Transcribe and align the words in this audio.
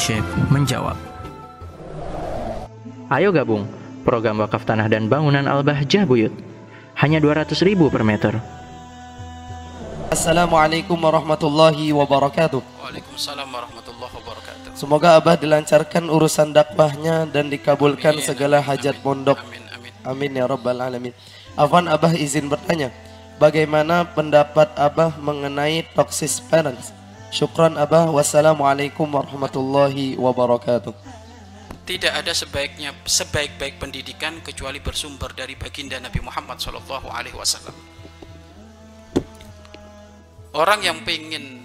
Syekh 0.00 0.24
menjawab. 0.48 0.96
Ayo 3.12 3.36
gabung 3.36 3.68
program 4.00 4.40
wakaf 4.40 4.64
tanah 4.64 4.88
dan 4.88 5.12
bangunan 5.12 5.44
Al-Bahjah 5.44 6.08
Buyut. 6.08 6.32
Hanya 6.96 7.20
200 7.20 7.52
ribu 7.60 7.92
per 7.92 8.00
meter. 8.00 8.40
Assalamualaikum 10.08 10.96
warahmatullahi 10.96 11.92
wabarakatuh. 11.92 12.64
Waalaikumsalam 12.80 13.44
warahmatullahi 13.44 14.12
wabarakatuh. 14.24 14.68
Semoga 14.72 15.20
Abah 15.20 15.36
dilancarkan 15.36 16.08
urusan 16.08 16.56
dakwahnya 16.56 17.28
dan 17.28 17.52
dikabulkan 17.52 18.16
Amin, 18.16 18.24
segala 18.24 18.64
amin, 18.64 18.68
hajat 18.72 18.96
amin, 18.96 19.04
pondok. 19.04 19.38
Amin 19.44 19.64
amin. 19.68 19.92
Amin 20.08 20.30
ya 20.32 20.48
rabbal 20.48 20.80
alamin. 20.80 21.12
Afwan 21.60 21.92
Abah 21.92 22.16
izin 22.16 22.48
bertanya, 22.48 22.88
bagaimana 23.36 24.08
pendapat 24.16 24.72
Abah 24.80 25.20
mengenai 25.20 25.84
toxic 25.92 26.32
parents? 26.48 26.96
Syukran 27.30 27.78
Abah. 27.78 28.10
Wassalamualaikum 28.10 29.06
warahmatullahi 29.06 30.18
wabarakatuh. 30.18 30.90
Tidak 31.86 32.10
ada 32.10 32.34
sebaiknya 32.34 32.90
sebaik-baik 33.06 33.78
pendidikan 33.78 34.42
kecuali 34.42 34.82
bersumber 34.82 35.30
dari 35.30 35.54
baginda 35.54 36.02
Nabi 36.02 36.18
Muhammad 36.26 36.58
Shallallahu 36.58 37.06
Alaihi 37.06 37.38
Wasallam. 37.38 37.74
Orang 40.58 40.82
yang 40.82 41.06
ingin 41.06 41.62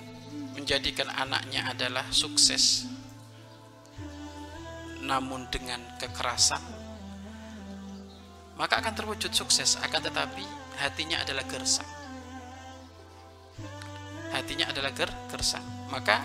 menjadikan 0.54 1.10
anaknya 1.10 1.74
adalah 1.74 2.06
sukses, 2.14 2.86
namun 5.02 5.50
dengan 5.50 5.82
kekerasan, 5.98 6.62
maka 8.54 8.86
akan 8.86 8.94
terwujud 8.94 9.34
sukses. 9.34 9.82
Akan 9.82 10.06
tetapi 10.06 10.46
hatinya 10.78 11.26
adalah 11.26 11.42
gersang. 11.50 12.05
Hatinya 14.46 14.70
adalah 14.70 14.94
ger 14.94 15.10
gersang. 15.34 15.66
Maka 15.90 16.22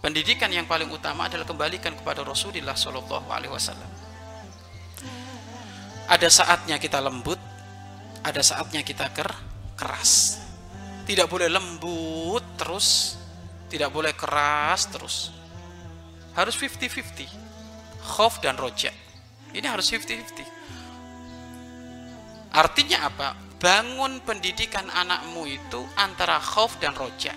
pendidikan 0.00 0.48
yang 0.48 0.64
paling 0.64 0.88
utama 0.88 1.28
adalah 1.28 1.44
kembalikan 1.44 1.92
kepada 1.92 2.24
Rasulullah 2.24 2.72
Shallallahu 2.72 3.28
Alaihi 3.28 3.52
Wasallam. 3.52 3.90
Ada 6.08 6.32
saatnya 6.32 6.80
kita 6.80 7.04
lembut, 7.04 7.36
ada 8.24 8.40
saatnya 8.40 8.80
kita 8.80 9.12
ker 9.12 9.28
keras. 9.76 10.40
Tidak 11.04 11.28
boleh 11.28 11.52
lembut 11.52 12.56
terus, 12.56 13.20
tidak 13.68 13.92
boleh 13.92 14.16
keras 14.16 14.88
terus. 14.88 15.36
Harus 16.32 16.56
50-50. 16.56 17.28
Khauf 18.00 18.40
dan 18.40 18.56
roja. 18.56 18.88
Ini 19.52 19.68
harus 19.68 19.84
50-50. 19.92 20.48
Artinya 22.56 23.04
apa? 23.04 23.51
Bangun 23.62 24.18
pendidikan 24.26 24.90
anakmu 24.90 25.46
itu 25.46 25.86
antara 25.94 26.42
khauf 26.42 26.82
dan 26.82 26.98
roja. 26.98 27.30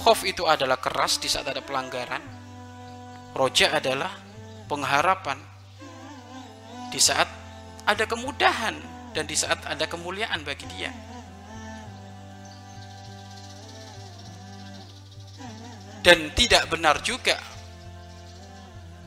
Khauf 0.00 0.24
itu 0.24 0.48
adalah 0.48 0.80
keras 0.80 1.20
di 1.20 1.28
saat 1.28 1.44
ada 1.52 1.60
pelanggaran. 1.60 2.24
Roja 3.36 3.76
adalah 3.76 4.08
pengharapan 4.64 5.36
di 6.88 6.96
saat 6.96 7.28
ada 7.84 8.08
kemudahan 8.08 8.72
dan 9.12 9.28
di 9.28 9.36
saat 9.36 9.60
ada 9.68 9.84
kemuliaan 9.84 10.40
bagi 10.48 10.64
dia. 10.72 10.88
Dan 16.00 16.32
tidak 16.32 16.72
benar 16.72 17.04
juga 17.04 17.36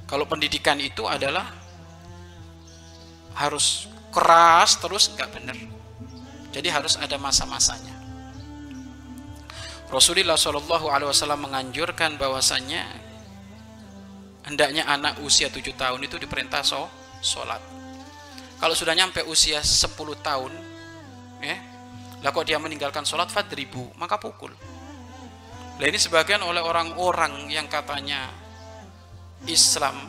kalau 0.06 0.30
pendidikan 0.30 0.78
itu 0.78 1.09
adalah 1.09 1.50
harus 3.34 3.90
keras 4.14 4.78
terus 4.78 5.09
nggak 5.18 5.34
benar. 5.34 5.58
Jadi 6.54 6.70
harus 6.70 6.96
ada 7.02 7.18
masa-masanya. 7.18 7.98
Rasulullah 9.90 10.38
Shallallahu 10.38 10.90
Alaihi 10.90 11.09
Wasallam 11.09 11.50
menganjurkan 11.50 12.18
bahwasanya 12.18 12.82
hendaknya 14.46 14.86
anak 14.90 15.22
usia 15.22 15.50
tujuh 15.53 15.74
tahun 15.78 16.06
itu 16.06 16.18
diperintah 16.18 16.66
so, 16.66 16.90
sholat. 17.22 17.62
Kalau 18.58 18.74
sudah 18.78 18.96
nyampe 18.96 19.22
usia 19.28 19.59
10 19.59 19.94
tahun, 20.24 20.53
ya, 21.44 21.58
lah 22.24 22.31
kok 22.31 22.47
dia 22.47 22.58
meninggalkan 22.58 23.03
sholat 23.03 23.28
fadribu, 23.28 23.92
maka 24.00 24.16
pukul. 24.16 24.56
Nah 25.78 25.86
ini 25.90 26.00
sebagian 26.00 26.40
oleh 26.46 26.63
orang-orang 26.63 27.52
yang 27.52 27.68
katanya 27.68 28.31
Islam 29.46 30.00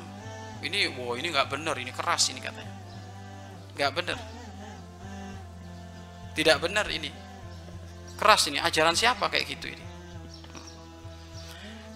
ini, 0.62 0.87
wow 0.97 1.19
ini 1.19 1.34
nggak 1.34 1.50
benar, 1.50 1.75
ini 1.77 1.91
keras 1.91 2.31
ini 2.31 2.38
katanya, 2.38 2.72
nggak 3.75 3.91
benar, 3.91 4.19
tidak 6.34 6.59
benar 6.59 6.87
ini, 6.91 7.11
keras 8.19 8.50
ini 8.50 8.59
ajaran 8.59 8.99
siapa 8.99 9.31
kayak 9.31 9.47
gitu 9.55 9.71
ini. 9.71 9.84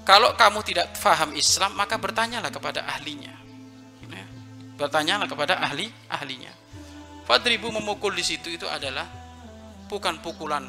Kalau 0.07 0.33
kamu 0.39 0.65
tidak 0.65 0.97
faham 0.97 1.37
Islam 1.37 1.77
maka 1.77 2.01
bertanyalah 2.01 2.49
kepada 2.49 2.87
ahlinya, 2.89 3.35
ya. 4.09 4.25
bertanyalah 4.81 5.29
kepada 5.29 5.61
ahli 5.61 5.93
ahlinya. 6.09 6.55
Fadribu 7.29 7.69
memukul 7.69 8.17
di 8.17 8.25
situ 8.25 8.49
itu 8.49 8.65
adalah 8.65 9.05
bukan 9.85 10.17
pukulan 10.25 10.65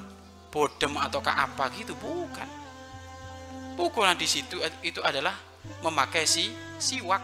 bodem 0.51 0.91
atau 0.99 1.23
apa 1.23 1.71
gitu, 1.79 1.95
bukan 1.95 2.59
pukulan 3.79 4.19
di 4.19 4.27
situ 4.27 4.59
itu 4.83 4.99
adalah 4.99 5.31
memakai 5.79 6.27
si 6.27 6.51
siwak. 6.75 7.23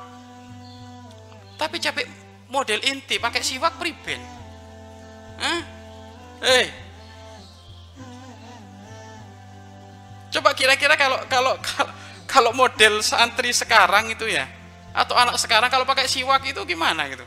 Tapi 1.59 1.75
capek 1.83 2.07
model 2.47 2.79
inti 2.87 3.19
pakai 3.19 3.43
siwak 3.43 3.75
priben. 3.75 4.23
Hah? 5.35 5.74
Eh. 6.43 6.67
Coba 10.35 10.51
kira-kira 10.51 10.99
kalau 10.99 11.19
kalau 11.31 11.53
kalau 12.27 12.51
model 12.51 12.99
santri 12.99 13.55
sekarang 13.55 14.11
itu 14.11 14.27
ya 14.27 14.43
atau 14.91 15.15
anak 15.15 15.39
sekarang 15.39 15.71
kalau 15.71 15.87
pakai 15.87 16.11
siwak 16.11 16.43
itu 16.43 16.59
gimana 16.67 17.07
gitu? 17.07 17.23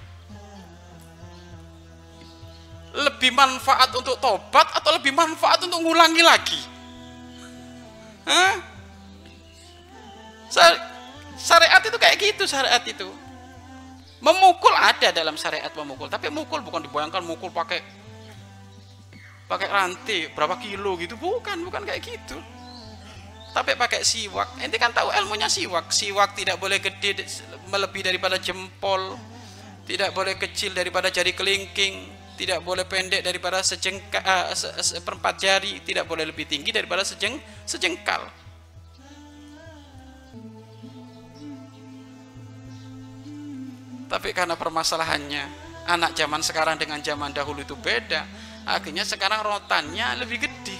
Lebih 2.92 3.32
manfaat 3.32 3.92
untuk 3.96 4.20
tobat 4.20 4.68
atau 4.76 4.90
lebih 4.96 5.16
manfaat 5.16 5.60
untuk 5.64 5.80
ngulangi 5.80 6.20
lagi? 6.20 6.60
Hah? 8.28 8.54
Syariat 11.38 11.80
itu 11.84 11.96
kayak 11.96 12.16
gitu 12.20 12.44
syariat 12.44 12.82
itu. 12.84 13.08
Memukul 14.18 14.74
ada 14.74 15.14
dalam 15.14 15.38
syariat 15.38 15.70
memukul, 15.78 16.10
tapi 16.10 16.26
mukul 16.26 16.58
bukan 16.60 16.82
dibayangkan 16.82 17.22
mukul 17.22 17.54
pakai 17.54 17.78
pakai 19.48 19.68
rantai 19.72 20.28
berapa 20.36 20.60
kilo 20.60 21.00
gitu, 21.00 21.16
bukan, 21.16 21.64
bukan 21.64 21.82
kayak 21.88 22.04
gitu. 22.04 22.36
Tapi 23.56 23.74
pakai 23.74 24.04
siwak. 24.04 24.60
Ente 24.60 24.76
kan 24.76 24.92
tahu 24.92 25.08
ilmunya 25.08 25.48
siwak. 25.48 25.88
Siwak 25.88 26.36
tidak 26.36 26.60
boleh 26.60 26.78
gede 26.78 27.24
melebihi 27.72 28.04
daripada 28.12 28.36
jempol, 28.36 29.16
tidak 29.88 30.12
boleh 30.12 30.36
kecil 30.36 30.76
daripada 30.76 31.08
jari 31.08 31.32
kelingking, 31.32 32.12
tidak 32.36 32.60
boleh 32.60 32.84
pendek 32.84 33.24
daripada 33.24 33.64
sejengka, 33.64 34.20
uh, 34.20 34.52
se, 34.52 34.68
seperempat 35.00 35.40
jari, 35.40 35.80
tidak 35.82 36.04
boleh 36.04 36.28
lebih 36.28 36.44
tinggi 36.44 36.70
daripada 36.70 37.02
sejeng, 37.02 37.40
sejengkal. 37.64 38.28
Tapi 44.08 44.32
karena 44.32 44.56
permasalahannya 44.56 45.44
anak 45.88 46.16
zaman 46.16 46.40
sekarang 46.40 46.76
dengan 46.80 47.00
zaman 47.00 47.32
dahulu 47.32 47.64
itu 47.64 47.76
beda, 47.76 48.24
akhirnya 48.64 49.04
sekarang 49.06 49.44
rotannya 49.44 50.18
lebih 50.22 50.42
gede. 50.42 50.78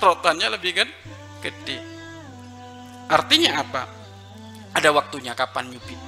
Rotannya 0.00 0.48
lebih 0.54 0.72
kan 0.76 0.88
gede. 1.42 1.80
Artinya 3.10 3.60
apa? 3.60 3.82
Ada 4.76 4.92
waktunya 4.92 5.32
kapan 5.32 5.72
nyubit. 5.72 6.00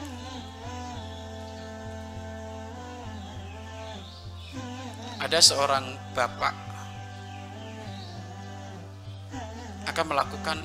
Ada 5.18 5.42
seorang 5.42 5.98
bapak 6.14 6.54
akan 9.88 10.04
melakukan 10.14 10.58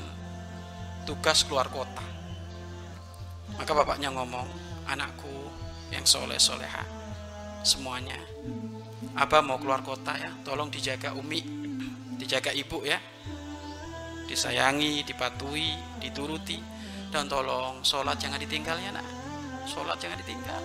tugas 1.07 1.41
keluar 1.47 1.65
kota 1.71 2.13
maka 3.57 3.71
bapaknya 3.73 4.09
ngomong, 4.13 4.47
anakku 4.89 5.29
yang 5.93 6.01
soleh 6.05 6.41
soleha, 6.41 6.81
semuanya. 7.63 8.19
Abah 9.17 9.41
mau 9.41 9.57
keluar 9.57 9.81
kota 9.81 10.13
ya, 10.19 10.31
tolong 10.43 10.69
dijaga 10.69 11.15
umi, 11.17 11.41
dijaga 12.19 12.51
ibu 12.53 12.83
ya. 12.85 12.99
Disayangi, 14.27 15.03
dipatuhi, 15.03 15.99
dituruti, 15.99 16.57
dan 17.11 17.25
tolong 17.25 17.83
sholat 17.83 18.19
jangan 18.19 18.37
ditinggal 18.37 18.77
ya 18.79 18.91
nak. 18.93 19.05
Sholat 19.65 19.97
jangan 19.97 20.19
ditinggal. 20.21 20.63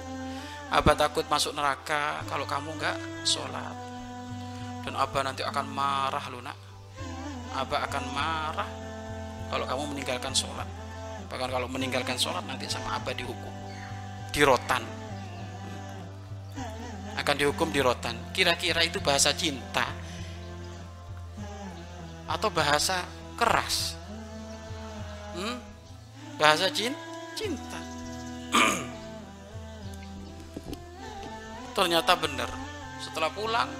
Abah 0.68 0.94
takut 0.96 1.24
masuk 1.30 1.56
neraka 1.56 2.20
kalau 2.28 2.44
kamu 2.44 2.76
nggak 2.76 2.96
sholat. 3.24 3.76
Dan 4.84 4.96
abah 4.96 5.22
nanti 5.24 5.44
akan 5.44 5.66
marah 5.68 6.24
lu 6.32 6.40
nak. 6.40 6.56
Abah 7.52 7.88
akan 7.88 8.04
marah 8.12 8.70
kalau 9.48 9.64
kamu 9.64 9.82
meninggalkan 9.96 10.32
sholat 10.36 10.68
bahkan 11.28 11.48
kalau 11.52 11.68
meninggalkan 11.68 12.16
sholat 12.16 12.44
nanti 12.48 12.64
sama 12.68 12.96
abah 12.96 13.12
dihukum 13.12 13.52
di 14.32 14.40
rotan 14.44 14.80
akan 17.28 17.36
dihukum 17.36 17.68
di 17.68 17.84
rotan 17.84 18.16
kira-kira 18.32 18.80
itu 18.88 19.04
bahasa 19.04 19.36
cinta 19.36 19.84
atau 22.24 22.48
bahasa 22.48 23.04
keras 23.36 23.98
Hmm? 25.38 25.56
Bahasa 26.34 26.66
cin 26.74 26.90
cinta. 27.38 27.78
Ternyata 31.78 32.18
benar. 32.18 32.50
Setelah 32.98 33.30
pulang, 33.30 33.70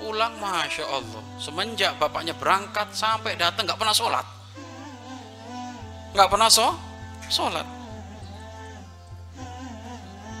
pulang 0.00 0.32
masya 0.40 0.88
Allah. 0.88 1.20
Semenjak 1.36 2.00
bapaknya 2.00 2.32
berangkat 2.32 2.96
sampai 2.96 3.36
datang 3.36 3.68
nggak 3.68 3.76
pernah 3.76 3.92
sholat, 3.92 4.24
nggak 6.16 6.28
pernah 6.32 6.48
so 6.48 6.72
sholat. 7.28 7.75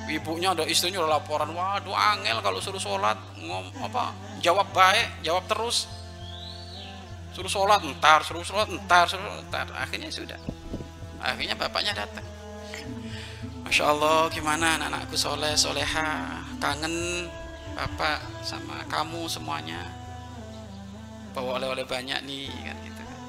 Ibunya 0.06 0.54
ada 0.54 0.62
istrinya 0.62 1.02
udah 1.02 1.18
laporan, 1.18 1.50
waduh 1.50 1.92
angel 1.92 2.38
kalau 2.38 2.62
suruh 2.62 2.78
sholat 2.78 3.18
ngom 3.42 3.74
apa 3.82 4.14
jawab 4.38 4.70
baik, 4.70 5.26
jawab 5.26 5.44
terus. 5.50 5.90
Suruh 7.34 7.50
sholat 7.50 7.82
entar, 7.82 8.22
suruh 8.22 8.46
sholat 8.46 8.70
entar, 8.70 9.10
suruh 9.10 9.42
entar. 9.42 9.66
Akhirnya 9.76 10.08
sudah. 10.08 10.38
Akhirnya 11.20 11.58
bapaknya 11.58 11.92
datang. 11.92 12.24
Masya 13.66 13.82
Allah 13.82 14.30
gimana 14.30 14.78
anak-anakku 14.78 15.18
soleh 15.18 15.58
soleha 15.58 16.38
kangen 16.62 17.26
bapak 17.74 18.22
sama 18.46 18.86
kamu 18.86 19.26
semuanya 19.26 19.82
bawa 21.36 21.60
oleh-oleh 21.60 21.84
banyak 21.84 22.16
nih 22.24 22.48
kan 22.48 22.78
gitu 22.80 23.02
kan 23.04 23.20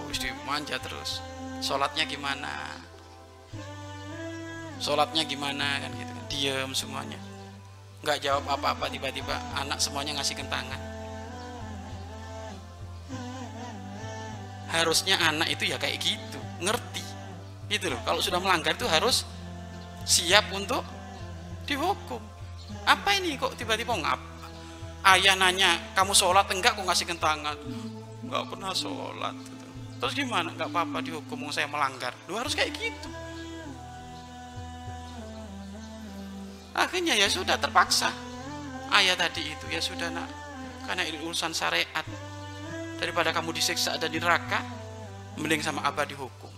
oh 0.00 0.08
istri 0.08 0.34
manja 0.42 0.80
terus 0.82 1.22
sholatnya 1.62 2.02
gimana 2.08 2.81
sholatnya 4.82 5.22
gimana 5.24 5.78
kan 5.78 5.90
gitu 5.94 6.10
kan. 6.10 6.74
Semuanya. 6.74 7.18
Nggak 8.02 8.18
jawab 8.18 8.44
apa-apa 8.50 8.90
tiba-tiba 8.90 9.38
anak 9.54 9.78
semuanya 9.78 10.18
ngasih 10.18 10.34
kentangan 10.34 10.92
harusnya 14.72 15.20
anak 15.20 15.52
itu 15.52 15.68
ya 15.68 15.76
kayak 15.76 16.00
gitu 16.00 16.40
ngerti. 16.64 17.04
Gitu 17.68 17.92
loh. 17.92 18.00
Kalau 18.02 18.20
sudah 18.24 18.40
melanggar 18.40 18.72
itu 18.72 18.88
harus 18.88 19.28
siap 20.08 20.48
untuk 20.56 20.82
dihukum. 21.68 22.18
Apa 22.88 23.20
ini 23.20 23.36
kok 23.36 23.54
tiba-tiba 23.54 23.92
ngap? 24.00 24.20
Ayah 25.04 25.36
nanya 25.36 25.76
kamu 25.92 26.16
sholat 26.16 26.48
enggak? 26.48 26.74
Kok 26.74 26.88
ngasih 26.88 27.06
kentangan 27.06 27.56
nggak 28.22 28.44
pernah 28.48 28.72
sholat 28.72 29.36
terus 30.00 30.16
gimana? 30.16 30.50
Nggak 30.56 30.72
apa-apa 30.72 30.98
dihukum 31.04 31.52
saya 31.52 31.68
melanggar. 31.68 32.16
Lu 32.26 32.40
harus 32.40 32.56
kayak 32.56 32.72
gitu 32.74 33.08
akhirnya 36.76 37.14
ya 37.16 37.28
sudah 37.28 37.56
terpaksa. 37.56 38.12
Ayah 38.92 39.16
tadi 39.16 39.48
itu 39.48 39.66
ya 39.72 39.80
sudah 39.80 40.12
nak. 40.12 40.28
Karena 40.84 41.06
ini 41.08 41.22
urusan 41.24 41.56
syariat. 41.56 42.04
Daripada 43.00 43.34
kamu 43.34 43.50
disiksa 43.56 43.98
dan 43.98 44.12
di 44.12 44.20
neraka 44.20 44.62
mending 45.40 45.64
sama 45.64 45.82
abah 45.88 46.06
dihukum. 46.06 46.52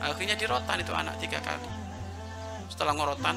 Akhirnya 0.00 0.38
dirotan 0.38 0.80
itu 0.80 0.94
anak 0.94 1.18
tiga 1.18 1.42
kali. 1.42 1.68
Setelah 2.70 2.94
ngorotan 2.94 3.36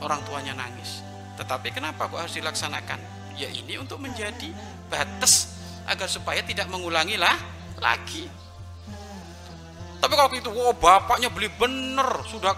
orang 0.00 0.20
tuanya 0.24 0.56
nangis. 0.56 1.04
Tetapi 1.36 1.68
kenapa 1.70 2.08
kok 2.08 2.24
harus 2.24 2.34
dilaksanakan? 2.34 2.98
Ya 3.36 3.52
ini 3.52 3.76
untuk 3.76 4.00
menjadi 4.00 4.48
batas 4.88 5.60
agar 5.84 6.08
supaya 6.08 6.40
tidak 6.40 6.72
mengulangi 6.72 7.20
lah 7.20 7.36
lagi. 7.78 8.24
Tapi 10.00 10.12
kalau 10.12 10.30
gitu 10.32 10.50
wow 10.52 10.72
bapaknya 10.72 11.28
beli 11.28 11.52
bener 11.52 12.24
sudah 12.28 12.52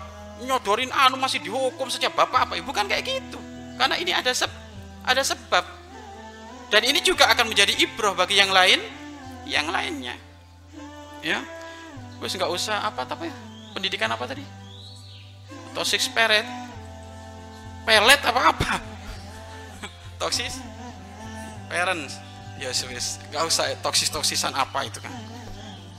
nyodorin 0.44 0.93
anu 0.94 1.19
masih 1.19 1.43
dihukum 1.43 1.90
saja 1.90 2.12
bapak 2.12 2.50
apa 2.50 2.55
ibu. 2.58 2.70
Kan 2.70 2.87
kayak 2.87 3.06
gitu. 3.06 3.38
Karena 3.79 3.99
ini 3.99 4.14
ada 4.14 4.31
seb 4.35 4.50
ada 5.02 5.23
sebab. 5.23 5.64
Dan 6.69 6.85
ini 6.85 7.00
juga 7.00 7.25
akan 7.32 7.49
menjadi 7.49 7.73
ibroh 7.81 8.12
bagi 8.12 8.37
yang 8.37 8.52
lain 8.52 8.79
yang 9.49 9.67
lainnya. 9.73 10.14
Ya. 11.25 11.40
Wes 12.19 12.35
nggak 12.35 12.50
usah 12.50 12.82
apa 12.82 13.06
tapi 13.06 13.31
pendidikan 13.73 14.11
apa 14.11 14.26
tadi? 14.26 14.43
Toxic 15.73 16.02
spirit 16.02 16.44
pelet 17.87 18.20
apa 18.20 18.40
apa? 18.52 18.73
Toxic 20.20 20.50
parents. 21.73 22.20
Ya 22.58 22.75
wes 22.75 23.23
nggak 23.31 23.44
usah 23.46 23.70
toksis 23.81 24.11
toksisan 24.11 24.52
apa 24.52 24.82
itu 24.82 24.99
kan. 24.99 25.14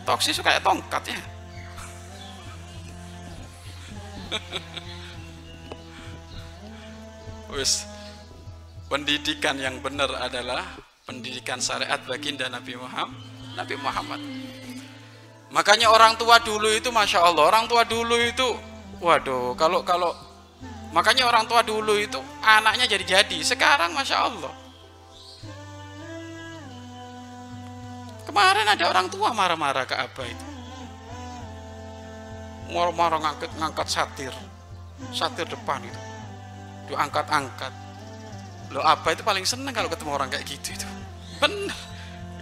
Toksis 0.04 0.44
kayak 0.44 0.60
tongkat 0.60 1.16
ya 1.16 1.39
wes 7.54 7.86
pendidikan 8.90 9.58
yang 9.58 9.82
benar 9.82 10.10
adalah 10.18 10.66
pendidikan 11.06 11.62
syariat 11.62 12.00
baginda 12.06 12.50
Nabi 12.50 12.76
Muhammad 12.78 13.18
Nabi 13.58 13.76
Muhammad. 13.82 14.22
Makanya 15.50 15.90
orang 15.90 16.14
tua 16.16 16.38
dulu 16.40 16.70
itu 16.70 16.94
masya 16.94 17.26
Allah 17.26 17.50
orang 17.50 17.66
tua 17.66 17.82
dulu 17.84 18.16
itu 18.16 18.54
waduh 19.02 19.58
kalau 19.58 19.82
kalau 19.82 20.14
makanya 20.94 21.26
orang 21.26 21.50
tua 21.50 21.66
dulu 21.66 21.98
itu 21.98 22.22
anaknya 22.46 22.86
jadi-jadi 22.86 23.42
sekarang 23.42 23.98
masya 23.98 24.30
Allah. 24.30 24.54
Kemarin 28.30 28.70
ada 28.70 28.86
orang 28.94 29.10
tua 29.10 29.34
marah-marah 29.34 29.90
ke 29.90 29.98
apa 29.98 30.22
itu 30.22 30.49
marah-marah 32.70 33.20
ngangkat 33.22 33.52
ngangkat 33.58 33.88
satir. 33.90 34.34
Satir 35.12 35.46
depan 35.50 35.82
itu. 35.84 36.00
Diangkat-angkat 36.90 37.74
lo 38.70 38.86
apa? 38.86 39.14
Itu 39.14 39.26
paling 39.26 39.46
seneng 39.46 39.74
kalau 39.74 39.90
ketemu 39.90 40.12
orang 40.14 40.30
kayak 40.30 40.46
gitu 40.46 40.78
itu. 40.78 40.88
Benar 41.42 41.80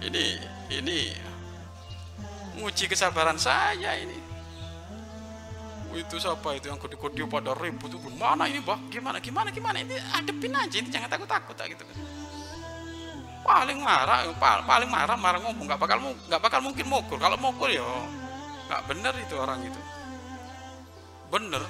ini 0.04 0.36
ini. 0.68 1.00
Nguji 2.58 2.90
kesabaran 2.90 3.38
saya 3.40 3.96
ini. 3.96 4.18
Itu 5.88 6.20
siapa 6.20 6.52
itu 6.52 6.68
yang 6.68 6.76
kodi-kodi 6.76 7.24
pada 7.24 7.56
ribut 7.56 7.88
itu? 7.88 7.98
Gimana 8.12 8.44
ini 8.44 8.60
bah 8.60 8.76
gimana 8.92 9.18
gimana 9.24 9.48
gimana? 9.48 9.76
Ini 9.80 9.96
adepin 10.20 10.52
aja 10.52 10.76
ini 10.76 10.88
jangan 10.92 11.08
takut 11.08 11.28
takut 11.28 11.56
gitu. 11.56 11.80
Kan 11.80 11.96
paling 13.48 13.80
marah 13.80 14.28
paling 14.68 14.90
marah 14.92 15.16
marah 15.16 15.40
ngomong. 15.40 15.64
Nggak 15.64 15.80
bakal 15.80 15.96
nggak 16.28 16.40
bakal 16.44 16.60
mungkin 16.60 16.84
mukul 16.84 17.16
kalau 17.16 17.40
mukul 17.40 17.72
ya 17.72 17.86
nggak 18.68 18.84
bener 18.84 19.14
itu 19.16 19.34
orang 19.40 19.64
itu 19.64 19.80
bener. 21.30 21.62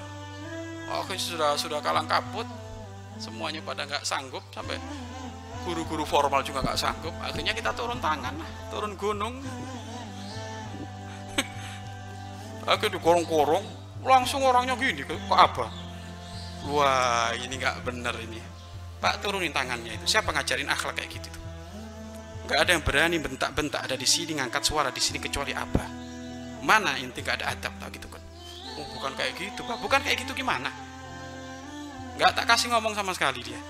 Oke 1.03 1.21
sudah 1.21 1.59
sudah 1.59 1.83
kalang 1.85 2.09
kabut. 2.09 2.47
Semuanya 3.19 3.59
pada 3.67 3.83
nggak 3.83 4.07
sanggup 4.07 4.47
sampai 4.55 4.79
guru-guru 5.67 6.07
formal 6.07 6.41
juga 6.47 6.63
nggak 6.63 6.79
sanggup. 6.79 7.13
Akhirnya 7.21 7.53
kita 7.53 7.75
turun 7.75 7.99
tangan 7.99 8.35
turun 8.71 8.95
gunung. 8.95 9.35
Akhirnya 12.71 12.97
dikorong-korong 12.97 13.65
langsung 14.07 14.47
orangnya 14.47 14.79
gini 14.79 15.03
kok 15.03 15.19
apa? 15.35 15.67
Wah 16.71 17.35
ini 17.35 17.59
nggak 17.59 17.83
bener 17.83 18.15
ini. 18.23 18.41
Pak 18.99 19.23
turunin 19.23 19.55
tangannya 19.55 19.95
itu. 19.99 20.07
Siapa 20.07 20.31
ngajarin 20.35 20.71
akhlak 20.71 20.99
kayak 20.99 21.11
gitu 21.13 21.31
nggak 22.49 22.65
ada 22.65 22.71
yang 22.73 22.81
berani 22.81 23.21
bentak-bentak. 23.21 23.85
Ada 23.85 24.01
di 24.01 24.09
sini 24.09 24.33
ngangkat 24.41 24.65
suara 24.65 24.89
di 24.89 25.05
sini 25.05 25.21
kecuali 25.21 25.53
apa 25.53 26.09
mana 26.63 26.99
inti 26.99 27.23
nggak 27.23 27.37
ada 27.43 27.47
adab 27.55 27.73
tak 27.79 27.89
gitu 27.95 28.09
kan 28.11 28.18
oh, 28.18 28.18
bukan 28.99 29.15
kayak 29.15 29.33
gitu 29.39 29.63
pak 29.63 29.79
bukan 29.79 30.03
kayak 30.03 30.27
gitu 30.27 30.35
gimana? 30.35 30.75
Nggak 32.19 32.35
tak 32.35 32.51
kasih 32.51 32.75
ngomong 32.75 32.99
sama 32.99 33.15
sekali 33.15 33.47
dia. 33.47 33.61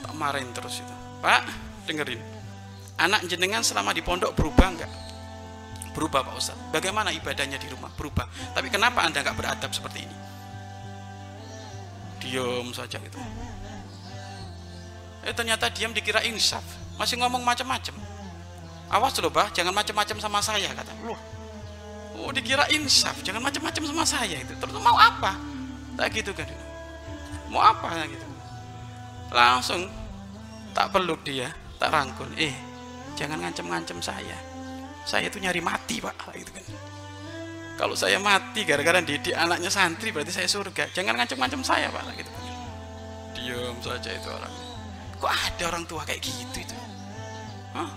Tak 0.00 0.16
marahin 0.16 0.48
terus 0.56 0.80
itu. 0.80 0.94
Pak 1.20 1.44
dengerin. 1.84 2.16
Anak 2.96 3.28
jenengan 3.28 3.60
selama 3.60 3.92
di 3.92 4.00
pondok 4.00 4.32
berubah 4.32 4.72
nggak? 4.72 4.92
Berubah 5.92 6.24
pak 6.24 6.34
Ustaz. 6.40 6.56
Bagaimana 6.72 7.12
ibadahnya 7.12 7.60
di 7.60 7.68
rumah? 7.68 7.92
Berubah. 7.92 8.24
Tapi 8.56 8.72
kenapa 8.72 9.04
anda 9.04 9.20
nggak 9.20 9.36
beradab 9.36 9.68
seperti 9.68 10.08
ini? 10.08 10.16
Diam 12.24 12.72
saja 12.72 12.96
gitu. 12.96 13.20
Eh 15.28 15.36
ternyata 15.36 15.68
diam 15.68 15.92
dikira 15.92 16.24
insaf. 16.24 16.64
Masih 16.96 17.20
ngomong 17.20 17.44
macam-macam. 17.44 17.94
Awas 18.88 19.12
loh 19.20 19.28
bah 19.28 19.52
jangan 19.52 19.76
macam-macam 19.76 20.16
sama 20.24 20.40
saya 20.40 20.72
kata. 20.72 20.92
Loh 21.04 21.20
oh 22.20 22.30
dikira 22.32 22.68
insaf 22.72 23.20
jangan 23.24 23.40
macam-macam 23.40 23.82
sama 23.88 24.04
saya 24.04 24.36
itu. 24.40 24.52
Terus 24.56 24.74
mau 24.80 24.96
apa? 24.96 25.36
Tak 25.96 26.08
gitu 26.12 26.32
kan. 26.32 26.48
Mau 27.48 27.60
apa 27.60 28.08
gitu? 28.08 28.26
Langsung 29.32 29.88
tak 30.72 30.92
peluk 30.92 31.20
dia 31.24 31.52
tak 31.80 31.92
rangkul. 31.92 32.28
Eh 32.36 32.52
jangan 33.16 33.40
ngancem-ngancem 33.40 33.98
saya. 34.00 34.36
Saya 35.02 35.28
itu 35.28 35.42
nyari 35.42 35.58
mati 35.58 35.98
pak 35.98 36.14
gitu 36.36 36.52
kan. 36.54 36.64
Kalau 37.76 37.96
saya 37.98 38.20
mati 38.20 38.62
gara-gara 38.62 39.02
didik 39.02 39.34
anaknya 39.34 39.72
santri 39.72 40.14
berarti 40.14 40.30
saya 40.30 40.46
surga. 40.46 40.92
Jangan 40.92 41.18
ngancem-ngancem 41.18 41.62
saya 41.64 41.88
pak 41.90 42.04
gitu 42.14 42.30
kan. 42.30 42.44
Diam 43.32 43.76
saja 43.82 44.10
itu 44.12 44.28
orang. 44.28 44.54
Kok 45.18 45.32
ada 45.32 45.64
orang 45.72 45.84
tua 45.88 46.02
kayak 46.06 46.22
gitu 46.22 46.58
itu? 46.62 46.76
Hah? 47.72 47.90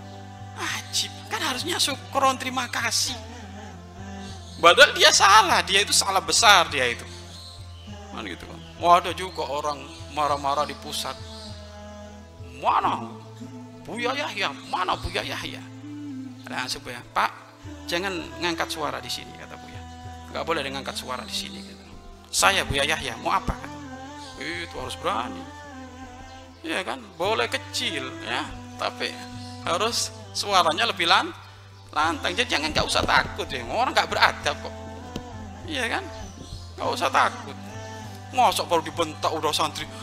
ajib. 0.55 1.11
Kan 1.27 1.43
harusnya 1.43 1.75
syukur 1.75 2.23
terima 2.39 2.71
kasih 2.71 3.34
padahal 4.65 4.97
dia 4.97 5.13
salah. 5.13 5.61
Dia 5.61 5.85
itu 5.85 5.93
salah 5.93 6.25
besar 6.25 6.65
dia 6.73 6.89
itu. 6.89 7.05
Kan 8.09 8.25
gitu 8.25 8.47
kan 8.49 8.55
Wah 8.81 8.97
ada 8.97 9.13
juga 9.13 9.45
orang 9.45 9.77
marah-marah 10.17 10.65
di 10.65 10.73
pusat. 10.81 11.13
Mana? 12.57 13.07
Buya 13.85 14.11
Yahya? 14.17 14.49
Mana 14.73 14.97
Buya 14.97 15.21
Yahya? 15.21 15.61
Langsung 16.49 16.81
ya, 16.85 17.01
Pak, 17.13 17.31
jangan 17.85 18.13
ngangkat 18.41 18.69
suara 18.73 18.97
di 18.99 19.07
sini 19.07 19.31
kata 19.37 19.55
Buya. 19.55 19.81
Nggak 20.33 20.43
boleh 20.43 20.61
ngangkat 20.65 20.97
suara 20.97 21.23
di 21.23 21.35
sini 21.35 21.61
gitu. 21.61 21.83
saya 22.33 22.67
Buya 22.67 22.83
Yahya 22.83 23.15
mau 23.23 23.31
apa? 23.31 23.55
kan 23.55 23.71
itu 24.43 24.75
harus 24.75 24.97
berani. 24.99 25.43
Ya 26.65 26.83
kan? 26.83 26.99
Boleh 27.15 27.47
kecil 27.47 28.11
ya. 28.27 28.43
Tapi 28.75 29.07
harus 29.63 30.11
suaranya 30.35 30.91
lebih 30.91 31.07
lan 31.07 31.31
lantang 31.95 32.35
jadi 32.35 32.59
jangan 32.59 32.75
nggak 32.75 32.87
usah 32.91 33.03
takut 33.07 33.47
ya. 33.47 33.63
Orang 33.63 33.95
nggak 33.95 34.11
beradab 34.11 34.55
kok. 34.59 34.75
Iya 35.63 35.87
kan? 35.87 36.03
Nggak 36.75 36.91
usah 36.91 37.07
takut. 37.07 37.55
Ngosok 38.35 38.67
baru 38.67 38.83
dibentak 38.83 39.31
udah 39.31 39.55
santri. 39.55 39.87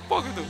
Apa 0.00 0.16
gitu? 0.32 0.44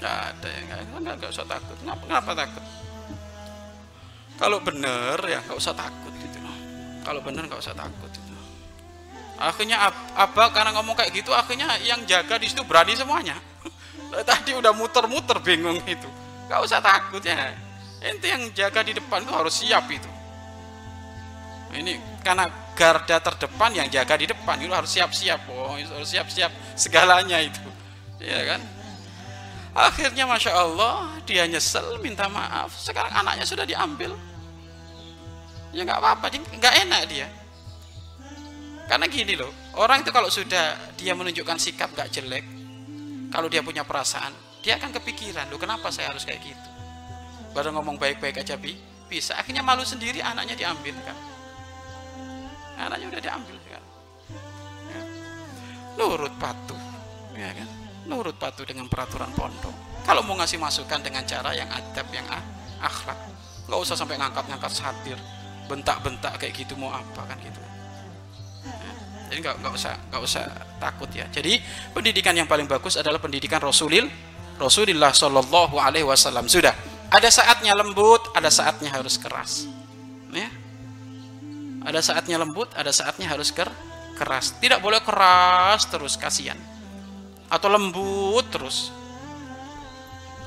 Nggak 0.00 0.18
ada 0.32 0.48
ya 0.48 0.60
nggak 0.64 0.80
nggak 1.20 1.32
usah 1.36 1.44
takut. 1.44 1.76
Kenapa 1.84 2.02
kenapa 2.08 2.30
takut? 2.32 2.64
Kalau 4.40 4.58
bener 4.64 5.20
ya 5.28 5.38
nggak 5.44 5.58
usah 5.60 5.76
takut 5.76 6.12
gitu. 6.16 6.40
Kalau 7.04 7.20
bener 7.20 7.44
nggak 7.44 7.60
usah 7.60 7.76
takut 7.76 8.08
gitu. 8.08 8.32
akhirnya 9.34 9.90
apa 10.14 10.54
karena 10.54 10.70
ngomong 10.78 10.94
kayak 10.94 11.10
gitu 11.10 11.34
akhirnya 11.34 11.66
yang 11.82 12.06
jaga 12.06 12.38
di 12.38 12.46
situ 12.46 12.62
berani 12.62 12.94
semuanya 12.94 13.34
tadi 14.22 14.54
udah 14.54 14.70
muter-muter 14.70 15.42
bingung 15.42 15.82
itu. 15.88 16.06
Nggak 16.46 16.60
usah 16.62 16.78
takut 16.78 17.24
ya. 17.24 17.50
Ente 18.04 18.28
yang 18.28 18.52
jaga 18.52 18.84
di 18.84 18.92
depan 18.92 19.24
itu 19.24 19.32
harus 19.32 19.54
siap 19.58 19.88
itu. 19.88 20.10
Ini 21.74 22.22
karena 22.22 22.46
garda 22.78 23.18
terdepan 23.18 23.74
yang 23.74 23.88
jaga 23.90 24.14
di 24.14 24.30
depan 24.30 24.62
itu 24.62 24.70
harus 24.70 24.94
siap-siap 24.94 25.50
oh 25.50 25.74
harus 25.74 26.06
siap-siap 26.06 26.52
segalanya 26.78 27.42
itu. 27.42 27.64
Ya 28.22 28.54
kan? 28.54 28.60
Akhirnya 29.74 30.28
masya 30.30 30.54
Allah 30.54 31.18
dia 31.26 31.48
nyesel 31.50 31.98
minta 31.98 32.30
maaf. 32.30 32.70
Sekarang 32.78 33.10
anaknya 33.10 33.42
sudah 33.42 33.66
diambil. 33.66 34.14
Ya 35.74 35.82
nggak 35.82 35.98
apa-apa 35.98 36.30
nggak 36.30 36.74
enak 36.86 37.02
dia. 37.10 37.26
Karena 38.86 39.08
gini 39.08 39.34
loh 39.34 39.50
orang 39.80 40.04
itu 40.04 40.12
kalau 40.12 40.28
sudah 40.28 40.76
dia 40.94 41.16
menunjukkan 41.16 41.58
sikap 41.58 41.90
nggak 41.96 42.12
jelek 42.12 42.53
kalau 43.34 43.50
dia 43.50 43.66
punya 43.66 43.82
perasaan 43.82 44.30
dia 44.62 44.78
akan 44.78 44.94
kepikiran 44.94 45.50
loh 45.50 45.58
kenapa 45.58 45.90
saya 45.90 46.14
harus 46.14 46.22
kayak 46.22 46.40
gitu? 46.54 46.68
Baru 47.50 47.74
ngomong 47.74 47.98
baik-baik 47.98 48.46
aja 48.46 48.54
bi 48.54 48.78
bisa. 49.10 49.34
Akhirnya 49.34 49.66
malu 49.66 49.82
sendiri 49.82 50.22
anaknya 50.22 50.54
diambil 50.54 50.94
kan? 51.02 51.18
Anaknya 52.78 53.06
udah 53.10 53.22
diambil 53.22 53.56
kan? 53.66 53.82
Ya. 54.88 55.00
nurut 55.98 56.34
patuh 56.38 56.78
ya 57.34 57.50
kan? 57.50 57.68
Nurut 58.06 58.38
patuh 58.38 58.62
dengan 58.62 58.86
peraturan 58.86 59.34
pondok. 59.34 59.74
Kalau 60.06 60.22
mau 60.22 60.38
ngasih 60.38 60.62
masukan 60.62 61.02
dengan 61.02 61.26
cara 61.26 61.50
yang 61.58 61.66
adab 61.74 62.06
yang 62.14 62.24
ah, 62.30 62.42
akhlak 62.86 63.18
nggak 63.66 63.80
usah 63.80 63.96
sampai 63.96 64.20
ngangkat-ngangkat 64.20 64.72
satir 64.72 65.18
bentak-bentak 65.66 66.36
kayak 66.36 66.54
gitu 66.54 66.78
mau 66.78 66.92
apa 66.94 67.26
kan 67.26 67.36
gitu. 67.42 67.60
Jadi 69.30 69.38
nggak 69.40 69.56
nggak 69.64 69.72
usah 69.74 69.94
nggak 70.10 70.22
usah 70.22 70.44
takut 70.78 71.10
ya. 71.10 71.26
Jadi 71.32 71.58
pendidikan 71.92 72.36
yang 72.36 72.48
paling 72.48 72.68
bagus 72.68 73.00
adalah 73.00 73.18
pendidikan 73.18 73.60
Rasulil 73.62 74.06
Rasulullah 74.60 75.10
Shallallahu 75.10 75.76
Alaihi 75.80 76.06
Wasallam. 76.06 76.46
Sudah. 76.46 76.74
Ada 77.14 77.30
saatnya 77.30 77.78
lembut 77.78 78.20
ada 78.34 78.50
saatnya 78.50 78.90
harus 78.90 79.16
keras. 79.16 79.70
Ya. 80.34 80.50
Ada 81.84 82.00
saatnya 82.00 82.40
lembut, 82.40 82.72
ada 82.72 82.88
saatnya 82.90 83.28
harus 83.28 83.52
ker 83.52 83.68
keras. 84.16 84.56
Tidak 84.56 84.80
boleh 84.80 85.04
keras 85.04 85.84
terus 85.86 86.16
kasihan. 86.16 86.56
Atau 87.52 87.68
lembut 87.68 88.48
terus. 88.48 88.88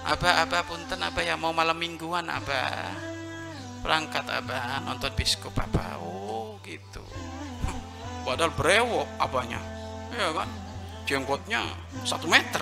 Apa 0.01 0.47
apa 0.47 0.63
punten 0.65 0.97
apa 1.03 1.19
ya 1.21 1.35
mau 1.35 1.51
malam 1.51 1.77
mingguan 1.77 2.25
apa 2.31 2.89
berangkat 3.83 4.23
apa 4.23 4.81
nonton 4.87 5.11
biskop 5.13 5.53
apa 5.55 5.99
oh 6.01 6.57
gitu 6.63 7.03
padahal 8.27 8.51
brewok 8.51 9.07
apanya 9.15 9.63
ya 10.11 10.35
kan 10.35 10.49
jenggotnya 11.07 11.63
satu 12.03 12.27
meter 12.27 12.59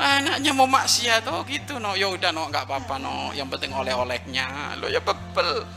anaknya 0.00 0.56
mau 0.56 0.64
maksiat 0.64 1.28
oh 1.28 1.44
gitu 1.44 1.76
no 1.76 1.92
ya 1.92 2.08
udah 2.08 2.32
no 2.32 2.48
nggak 2.48 2.64
apa-apa 2.64 2.96
no 2.96 3.36
yang 3.36 3.52
penting 3.52 3.76
oleh-olehnya 3.76 4.80
lo 4.80 4.88
ya 4.88 5.04
bebel 5.04 5.68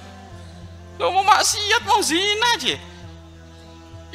Lo 0.95 1.11
mau 1.11 1.27
maksiat, 1.27 1.83
mau 1.83 1.99
zina 1.99 2.55
aja. 2.55 2.79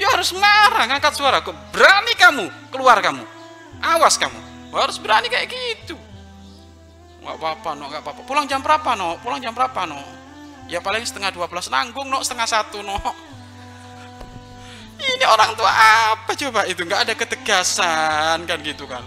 Ya 0.00 0.06
harus 0.16 0.32
marah, 0.32 0.88
ngangkat 0.88 1.12
suara. 1.12 1.44
Berani 1.44 2.16
kamu, 2.16 2.46
keluar 2.72 3.04
kamu. 3.04 3.20
Awas 3.84 4.16
kamu. 4.16 4.40
Harus 4.72 4.96
berani 4.96 5.28
kayak 5.28 5.52
gitu. 5.52 5.96
Gak 7.20 7.36
apa-apa, 7.36 7.76
no, 7.76 7.92
gak 7.92 8.00
apa-apa. 8.00 8.24
Pulang 8.24 8.48
jam 8.48 8.64
berapa, 8.64 8.96
no? 8.96 9.20
Pulang 9.20 9.44
jam 9.44 9.52
berapa, 9.52 9.84
no? 9.84 10.00
Ya 10.72 10.80
paling 10.80 11.04
setengah 11.04 11.36
dua 11.36 11.52
belas 11.52 11.68
nanggung, 11.68 12.08
no, 12.08 12.24
setengah 12.24 12.48
satu, 12.48 12.80
no. 12.80 12.96
Ini 15.00 15.24
orang 15.24 15.56
tua 15.56 15.72
apa? 16.14 16.36
Coba 16.36 16.68
itu? 16.68 16.84
Gak 16.84 17.08
ada 17.08 17.14
ketegasan 17.16 18.44
kan 18.44 18.58
gitu 18.60 18.84
kan? 18.84 19.02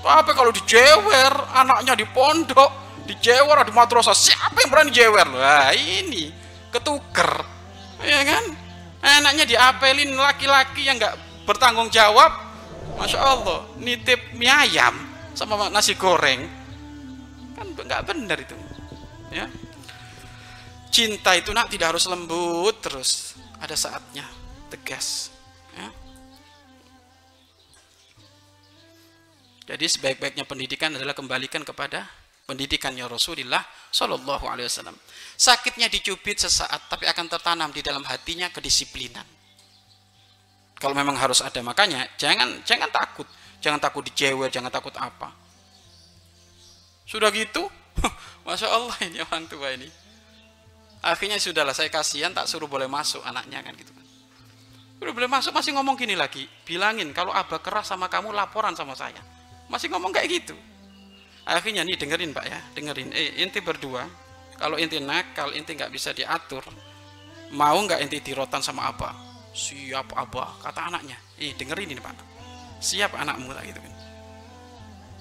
Apa 0.00 0.32
kalau 0.32 0.48
dijewer? 0.50 1.32
Anaknya 1.52 1.92
di 1.92 2.08
pondok 2.08 2.72
di 3.04 3.14
jewer 3.20 3.58
di 3.66 3.72
madrasah 3.74 4.16
siapa 4.16 4.64
yang 4.64 4.70
berani 4.72 4.92
jewer? 4.92 5.28
Lah 5.28 5.72
ini 5.76 6.32
ketuker. 6.72 7.32
Ya 8.00 8.20
kan? 8.24 8.44
Anaknya 9.00 9.44
diapelin 9.44 10.16
laki-laki 10.16 10.88
yang 10.88 10.96
nggak 10.96 11.44
bertanggung 11.44 11.92
jawab. 11.92 12.32
Masya 12.96 13.20
Allah 13.20 13.64
nitip 13.80 14.36
mie 14.36 14.48
ayam 14.48 14.92
sama 15.36 15.68
nasi 15.68 15.96
goreng. 15.96 16.48
Kan 17.56 17.76
nggak 17.76 18.02
benar 18.08 18.40
itu 18.40 18.56
ya 19.30 19.46
cinta 20.90 21.38
itu 21.38 21.54
nak 21.54 21.70
tidak 21.70 21.96
harus 21.96 22.06
lembut 22.10 22.76
terus 22.82 23.38
ada 23.62 23.78
saatnya 23.78 24.26
tegas 24.70 25.30
ya. 25.74 25.88
jadi 29.70 29.86
sebaik-baiknya 29.86 30.44
pendidikan 30.44 30.94
adalah 30.94 31.14
kembalikan 31.14 31.62
kepada 31.62 32.20
pendidikannya 32.50 33.06
Rasulullah 33.06 33.62
Shallallahu 33.94 34.50
Alaihi 34.50 34.66
Wasallam. 34.66 34.98
Sakitnya 35.38 35.86
dicubit 35.86 36.42
sesaat, 36.42 36.90
tapi 36.90 37.06
akan 37.06 37.30
tertanam 37.30 37.70
di 37.70 37.78
dalam 37.78 38.02
hatinya 38.02 38.50
kedisiplinan. 38.50 39.22
Kalau 40.74 40.98
memang 40.98 41.14
harus 41.14 41.38
ada, 41.38 41.62
makanya 41.62 42.10
jangan 42.18 42.58
jangan 42.66 42.90
takut, 42.90 43.28
jangan 43.62 43.78
takut 43.78 44.02
dijewer, 44.02 44.50
jangan 44.50 44.74
takut 44.74 44.90
apa. 44.98 45.30
Sudah 47.06 47.30
gitu, 47.30 47.70
masya 48.46 48.66
Allah 48.66 48.98
ini 49.06 49.22
orang 49.22 49.46
tua 49.46 49.70
ini. 49.70 49.86
Akhirnya 51.00 51.40
sudahlah 51.40 51.72
saya 51.72 51.88
kasihan, 51.88 52.32
tak 52.32 52.44
suruh 52.44 52.68
boleh 52.68 52.84
masuk 52.84 53.24
anaknya 53.24 53.64
kan 53.64 53.72
gitu. 53.72 53.88
Kan. 53.92 54.06
Udah 55.00 55.12
boleh 55.16 55.30
masuk 55.32 55.56
masih 55.56 55.72
ngomong 55.72 55.96
gini 55.96 56.12
lagi, 56.12 56.44
bilangin 56.68 57.08
kalau 57.16 57.32
abah 57.32 57.56
keras 57.64 57.88
sama 57.88 58.12
kamu 58.12 58.36
laporan 58.36 58.76
sama 58.76 58.92
saya. 58.92 59.16
Masih 59.72 59.88
ngomong 59.88 60.12
kayak 60.12 60.28
gitu. 60.28 60.56
Akhirnya 61.48 61.82
nih 61.88 61.96
dengerin 61.96 62.36
pak 62.36 62.44
ya 62.44 62.60
dengerin. 62.76 63.08
Eh 63.16 63.40
inti 63.40 63.64
berdua 63.64 64.04
kalau 64.60 64.76
inti 64.76 65.00
nakal 65.00 65.56
inti 65.56 65.72
nggak 65.72 65.88
bisa 65.88 66.12
diatur 66.12 66.60
mau 67.56 67.80
nggak 67.80 68.04
inti 68.04 68.20
dirotan 68.20 68.60
sama 68.60 68.92
apa 68.92 69.16
siap 69.56 70.12
apa 70.14 70.60
kata 70.62 70.92
anaknya. 70.92 71.16
Eh 71.40 71.56
dengerin 71.56 71.96
ini 71.96 72.00
pak. 72.00 72.14
Siap 72.80 73.16
anakmu 73.16 73.50
tak 73.56 73.64
gitu 73.72 73.80
kan. 73.80 73.92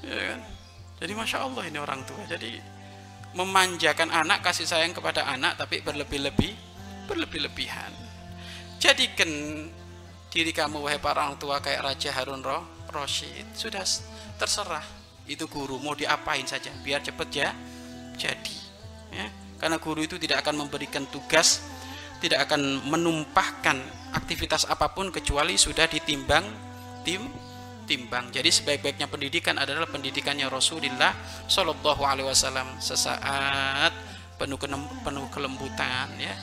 Ya 0.05 0.23
kan? 0.35 0.39
Jadi 0.99 1.11
masya 1.15 1.37
Allah 1.47 1.63
ini 1.65 1.79
orang 1.79 2.03
tua. 2.03 2.19
Jadi 2.27 2.59
memanjakan 3.37 4.09
anak 4.09 4.41
kasih 4.41 4.65
sayang 4.65 4.93
kepada 4.93 5.25
anak 5.29 5.59
tapi 5.59 5.81
berlebih-lebih 5.85 6.53
berlebih-lebihan. 7.05 7.91
Jadikan 8.79 9.29
diri 10.29 10.53
kamu 10.53 10.85
wahai 10.85 11.01
para 11.01 11.25
orang 11.25 11.41
tua 11.41 11.59
kayak 11.59 11.83
Raja 11.83 12.09
Harun 12.13 12.41
Roh 12.45 12.63
Roshid. 12.93 13.45
Sudah 13.53 13.81
terserah. 14.37 14.85
Itu 15.29 15.45
guru 15.45 15.77
mau 15.77 15.93
diapain 15.93 16.45
saja. 16.45 16.73
Biar 16.81 17.01
cepat 17.05 17.29
ya 17.33 17.49
jadi 18.17 18.57
ya. 19.13 19.27
Karena 19.59 19.77
guru 19.77 20.05
itu 20.05 20.15
tidak 20.15 20.47
akan 20.47 20.65
memberikan 20.65 21.03
tugas 21.11 21.61
tidak 22.19 22.51
akan 22.51 22.83
menumpahkan 22.87 23.79
aktivitas 24.11 24.67
apa 24.67 24.91
pun 24.91 25.09
kecuali 25.09 25.55
sudah 25.55 25.87
ditimbang 25.87 26.43
tim 27.07 27.23
timbang 27.89 28.29
jadi 28.29 28.53
sebaik-baiknya 28.53 29.09
pendidikan 29.09 29.57
adalah 29.57 29.89
pendidikannya 29.89 30.45
Rasulullah 30.45 31.17
Shallallahu 31.49 32.05
Alaihi 32.05 32.29
Wasallam. 32.29 32.77
Sesaat 32.77 33.89
penuh 34.37 34.61
penuh 35.01 35.25
kelembutan 35.33 36.13
ya. 36.21 36.37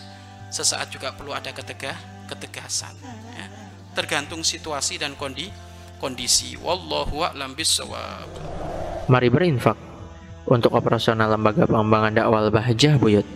Sesaat 0.51 0.91
juga 0.91 1.15
perlu 1.15 1.31
ada 1.31 1.55
ketegah 1.55 1.95
ketegasan 2.27 2.99
ya. 3.39 3.47
Tergantung 3.95 4.43
situasi 4.43 4.99
dan 4.99 5.15
kondisi 5.15 5.67
kondisi. 5.99 6.55
Wallahu 6.61 7.25
a'lam 7.25 7.57
bissawab. 7.57 8.29
Mari 9.09 9.29
berinfak 9.33 9.79
untuk 10.47 10.75
operasional 10.77 11.33
lembaga 11.33 11.65
pengembangan 11.65 12.13
dakwah 12.13 12.51
Bahjah 12.53 13.01
Buyut. 13.01 13.27